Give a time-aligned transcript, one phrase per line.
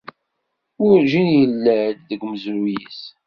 [0.81, 3.01] Werǧin yella-d deg umezruy-is.